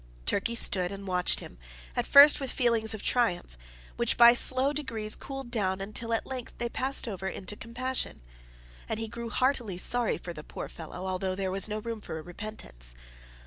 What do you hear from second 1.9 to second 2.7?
at first with